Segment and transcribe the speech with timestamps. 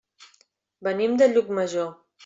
[0.89, 1.97] Venim de Llucmajor.